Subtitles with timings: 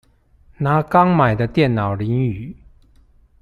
[0.57, 2.57] 拿剛買的電腦淋雨